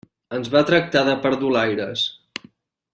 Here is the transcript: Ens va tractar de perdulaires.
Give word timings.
Ens 0.37 0.47
va 0.55 0.63
tractar 0.69 1.03
de 1.09 1.13
perdulaires. 1.27 2.07